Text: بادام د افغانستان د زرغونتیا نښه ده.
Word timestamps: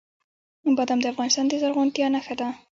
بادام 0.77 0.99
د 1.01 1.05
افغانستان 1.13 1.45
د 1.47 1.53
زرغونتیا 1.61 2.07
نښه 2.13 2.35
ده. 2.39 2.47